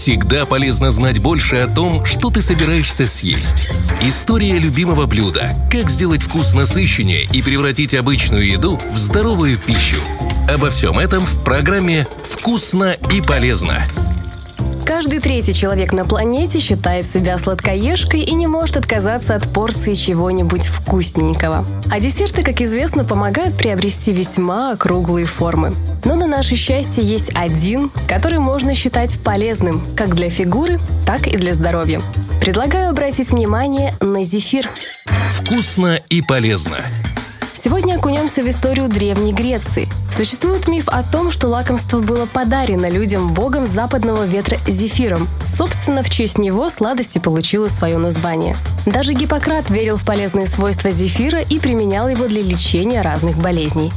Всегда 0.00 0.46
полезно 0.46 0.90
знать 0.90 1.18
больше 1.18 1.56
о 1.56 1.66
том, 1.66 2.06
что 2.06 2.30
ты 2.30 2.40
собираешься 2.40 3.06
съесть. 3.06 3.70
История 4.00 4.58
любимого 4.58 5.04
блюда. 5.04 5.54
Как 5.70 5.90
сделать 5.90 6.22
вкус 6.22 6.54
насыщеннее 6.54 7.28
и 7.34 7.42
превратить 7.42 7.92
обычную 7.92 8.46
еду 8.46 8.80
в 8.90 8.96
здоровую 8.96 9.58
пищу. 9.58 10.00
Обо 10.48 10.70
всем 10.70 10.98
этом 10.98 11.26
в 11.26 11.44
программе 11.44 12.06
«Вкусно 12.24 12.96
и 13.12 13.20
полезно». 13.20 13.84
Каждый 14.84 15.20
третий 15.20 15.54
человек 15.54 15.92
на 15.92 16.04
планете 16.04 16.58
считает 16.58 17.06
себя 17.06 17.38
сладкоежкой 17.38 18.20
и 18.20 18.32
не 18.34 18.46
может 18.46 18.76
отказаться 18.76 19.34
от 19.34 19.48
порции 19.48 19.94
чего-нибудь 19.94 20.66
вкусненького. 20.66 21.64
А 21.90 22.00
десерты, 22.00 22.42
как 22.42 22.60
известно, 22.60 23.04
помогают 23.04 23.56
приобрести 23.56 24.12
весьма 24.12 24.72
округлые 24.72 25.26
формы. 25.26 25.74
Но 26.04 26.14
на 26.14 26.26
наше 26.26 26.56
счастье 26.56 27.04
есть 27.04 27.30
один, 27.34 27.90
который 28.08 28.38
можно 28.38 28.74
считать 28.74 29.18
полезным 29.20 29.82
как 29.96 30.14
для 30.14 30.30
фигуры, 30.30 30.78
так 31.06 31.26
и 31.26 31.36
для 31.36 31.54
здоровья. 31.54 32.00
Предлагаю 32.40 32.90
обратить 32.90 33.30
внимание 33.30 33.94
на 34.00 34.24
зефир. 34.24 34.68
Вкусно 35.34 36.00
и 36.08 36.22
полезно. 36.22 36.76
Сегодня 37.62 37.96
окунемся 37.96 38.40
в 38.40 38.48
историю 38.48 38.88
Древней 38.88 39.34
Греции. 39.34 39.86
Существует 40.10 40.66
миф 40.66 40.88
о 40.88 41.02
том, 41.02 41.30
что 41.30 41.46
лакомство 41.48 42.00
было 42.00 42.24
подарено 42.24 42.88
людям 42.88 43.34
богом 43.34 43.66
западного 43.66 44.24
ветра 44.24 44.56
Зефиром. 44.66 45.28
Собственно, 45.44 46.02
в 46.02 46.08
честь 46.08 46.38
него 46.38 46.70
сладости 46.70 47.18
получило 47.18 47.68
свое 47.68 47.98
название. 47.98 48.56
Даже 48.86 49.12
Гиппократ 49.12 49.68
верил 49.68 49.98
в 49.98 50.06
полезные 50.06 50.46
свойства 50.46 50.90
зефира 50.90 51.40
и 51.40 51.58
применял 51.58 52.08
его 52.08 52.28
для 52.28 52.40
лечения 52.40 53.02
разных 53.02 53.36
болезней. 53.36 53.92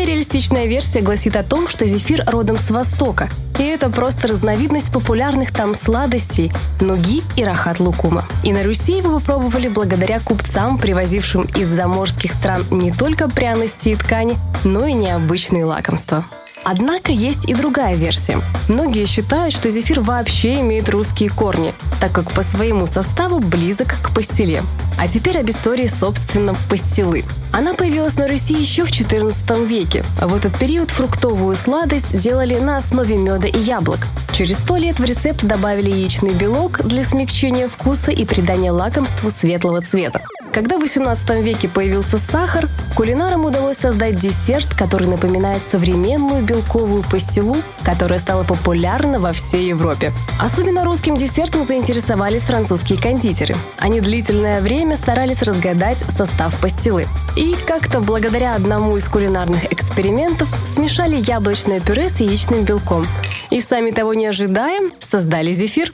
Более 0.00 0.14
реалистичная 0.14 0.64
версия 0.64 1.02
гласит 1.02 1.36
о 1.36 1.42
том, 1.42 1.68
что 1.68 1.86
зефир 1.86 2.24
родом 2.26 2.56
с 2.56 2.70
Востока, 2.70 3.28
и 3.58 3.64
это 3.64 3.90
просто 3.90 4.28
разновидность 4.28 4.90
популярных 4.90 5.52
там 5.52 5.74
сладостей– 5.74 6.50
нуги 6.80 7.22
и 7.36 7.44
рахат-лукума. 7.44 8.24
И 8.42 8.50
на 8.54 8.62
Руси 8.62 8.96
его 8.96 9.18
попробовали 9.18 9.68
благодаря 9.68 10.18
купцам, 10.18 10.78
привозившим 10.78 11.42
из 11.54 11.68
заморских 11.68 12.32
стран 12.32 12.64
не 12.70 12.90
только 12.90 13.28
пряности 13.28 13.90
и 13.90 13.94
ткани, 13.94 14.38
но 14.64 14.86
и 14.86 14.94
необычные 14.94 15.66
лакомства. 15.66 16.24
Однако 16.64 17.12
есть 17.12 17.50
и 17.50 17.54
другая 17.54 17.94
версия. 17.94 18.40
Многие 18.68 19.04
считают, 19.04 19.52
что 19.52 19.68
зефир 19.68 20.00
вообще 20.00 20.60
имеет 20.60 20.88
русские 20.88 21.28
корни, 21.28 21.74
так 22.00 22.12
как 22.12 22.32
по 22.32 22.42
своему 22.42 22.86
составу 22.86 23.38
близок 23.38 23.96
к 24.02 24.14
пастиле. 24.14 24.62
А 25.00 25.08
теперь 25.08 25.38
об 25.38 25.48
истории, 25.48 25.86
собственно, 25.86 26.54
пастилы. 26.68 27.24
Она 27.52 27.72
появилась 27.72 28.16
на 28.16 28.28
Руси 28.28 28.52
еще 28.52 28.84
в 28.84 28.90
XIV 28.90 29.66
веке. 29.66 30.04
В 30.20 30.34
этот 30.34 30.58
период 30.58 30.90
фруктовую 30.90 31.56
сладость 31.56 32.18
делали 32.18 32.58
на 32.58 32.76
основе 32.76 33.16
меда 33.16 33.48
и 33.48 33.58
яблок. 33.58 34.00
Через 34.32 34.58
сто 34.58 34.76
лет 34.76 35.00
в 35.00 35.04
рецепт 35.04 35.42
добавили 35.42 35.88
яичный 35.88 36.34
белок 36.34 36.82
для 36.84 37.02
смягчения 37.02 37.66
вкуса 37.66 38.10
и 38.10 38.26
придания 38.26 38.72
лакомству 38.72 39.30
светлого 39.30 39.80
цвета. 39.80 40.20
Когда 40.52 40.78
в 40.78 40.82
XVIII 40.82 41.42
веке 41.42 41.68
появился 41.68 42.18
сахар, 42.18 42.68
кулинарам 42.96 43.44
удалось 43.44 43.76
создать 43.76 44.16
десерт, 44.16 44.74
который 44.74 45.06
напоминает 45.06 45.62
современную 45.62 46.42
белковую 46.42 47.04
пастилу, 47.04 47.56
которая 47.84 48.18
стала 48.18 48.42
популярна 48.42 49.20
во 49.20 49.32
всей 49.32 49.68
Европе. 49.68 50.12
Особенно 50.40 50.84
русским 50.84 51.16
десертом 51.16 51.62
заинтересовались 51.62 52.42
французские 52.42 53.00
кондитеры. 53.00 53.54
Они 53.78 54.00
длительное 54.00 54.60
время 54.60 54.96
старались 54.96 55.42
разгадать 55.42 55.98
состав 55.98 56.58
пастилы. 56.60 57.06
И 57.36 57.54
как-то 57.66 58.00
благодаря 58.00 58.56
одному 58.56 58.96
из 58.96 59.08
кулинарных 59.08 59.72
экспериментов 59.72 60.52
смешали 60.66 61.14
яблочное 61.16 61.78
пюре 61.78 62.08
с 62.08 62.20
яичным 62.20 62.64
белком. 62.64 63.06
И 63.50 63.60
сами 63.60 63.92
того 63.92 64.14
не 64.14 64.26
ожидая, 64.26 64.80
создали 64.98 65.52
зефир. 65.52 65.92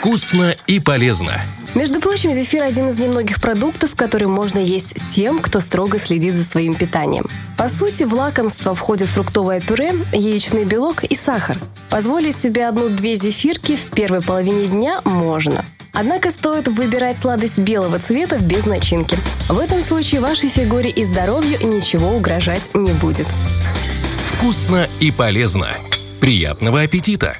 Вкусно 0.00 0.54
и 0.66 0.80
полезно. 0.80 1.38
Между 1.74 2.00
прочим, 2.00 2.32
зефир 2.32 2.62
один 2.62 2.88
из 2.88 2.98
немногих 2.98 3.38
продуктов, 3.38 3.94
которые 3.94 4.28
можно 4.28 4.58
есть 4.58 4.94
тем, 5.10 5.40
кто 5.40 5.60
строго 5.60 5.98
следит 5.98 6.32
за 6.32 6.42
своим 6.42 6.74
питанием. 6.74 7.26
По 7.58 7.68
сути, 7.68 8.04
в 8.04 8.14
лакомство 8.14 8.74
входит 8.74 9.10
фруктовое 9.10 9.60
пюре, 9.60 9.92
яичный 10.14 10.64
белок 10.64 11.04
и 11.04 11.14
сахар. 11.14 11.58
Позволить 11.90 12.34
себе 12.34 12.66
одну-две 12.66 13.14
зефирки 13.14 13.76
в 13.76 13.90
первой 13.90 14.22
половине 14.22 14.68
дня 14.68 15.02
можно. 15.04 15.66
Однако 15.92 16.30
стоит 16.30 16.66
выбирать 16.66 17.18
сладость 17.18 17.58
белого 17.58 17.98
цвета 17.98 18.38
без 18.38 18.64
начинки. 18.64 19.18
В 19.50 19.58
этом 19.58 19.82
случае 19.82 20.22
вашей 20.22 20.48
фигуре 20.48 20.88
и 20.88 21.04
здоровью 21.04 21.58
ничего 21.62 22.16
угрожать 22.16 22.70
не 22.72 22.94
будет. 22.94 23.26
Вкусно 24.24 24.88
и 24.98 25.10
полезно. 25.10 25.68
Приятного 26.20 26.80
аппетита! 26.80 27.36